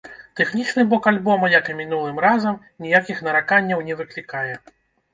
Тэхнічны 0.39 0.85
бок 0.93 1.09
альбома, 1.11 1.51
як 1.59 1.69
і 1.75 1.77
мінулым 1.83 2.19
разам, 2.27 2.59
ніякіх 2.89 3.23
нараканняў 3.31 3.89
не 3.93 4.03
выклікае. 4.05 4.53